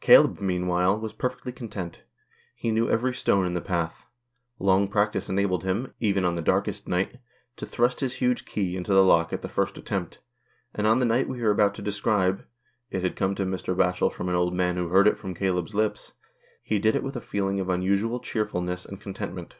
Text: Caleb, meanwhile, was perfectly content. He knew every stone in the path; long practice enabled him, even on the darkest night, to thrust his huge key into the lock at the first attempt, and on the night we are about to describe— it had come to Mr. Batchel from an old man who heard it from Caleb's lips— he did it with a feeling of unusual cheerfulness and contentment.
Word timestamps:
Caleb, 0.00 0.40
meanwhile, 0.40 0.98
was 0.98 1.12
perfectly 1.12 1.52
content. 1.52 2.02
He 2.54 2.70
knew 2.70 2.88
every 2.88 3.12
stone 3.12 3.44
in 3.44 3.52
the 3.52 3.60
path; 3.60 4.06
long 4.58 4.88
practice 4.88 5.28
enabled 5.28 5.64
him, 5.64 5.92
even 6.00 6.24
on 6.24 6.34
the 6.34 6.40
darkest 6.40 6.88
night, 6.88 7.18
to 7.56 7.66
thrust 7.66 8.00
his 8.00 8.14
huge 8.14 8.46
key 8.46 8.74
into 8.74 8.94
the 8.94 9.04
lock 9.04 9.34
at 9.34 9.42
the 9.42 9.50
first 9.50 9.76
attempt, 9.76 10.18
and 10.74 10.86
on 10.86 10.98
the 10.98 11.04
night 11.04 11.28
we 11.28 11.42
are 11.42 11.50
about 11.50 11.74
to 11.74 11.82
describe— 11.82 12.46
it 12.90 13.02
had 13.02 13.16
come 13.16 13.34
to 13.34 13.44
Mr. 13.44 13.76
Batchel 13.76 14.10
from 14.10 14.30
an 14.30 14.34
old 14.34 14.54
man 14.54 14.76
who 14.76 14.88
heard 14.88 15.06
it 15.06 15.18
from 15.18 15.34
Caleb's 15.34 15.74
lips— 15.74 16.14
he 16.62 16.78
did 16.78 16.96
it 16.96 17.02
with 17.02 17.14
a 17.14 17.20
feeling 17.20 17.60
of 17.60 17.68
unusual 17.68 18.18
cheerfulness 18.18 18.86
and 18.86 18.98
contentment. 18.98 19.56